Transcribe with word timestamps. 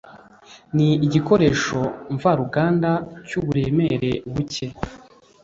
ni 0.75 0.89
igikoresho 1.05 1.79
mvaruganda 2.15 2.91
cy 3.27 3.33
uburemere 3.39 4.11
buke 4.33 4.67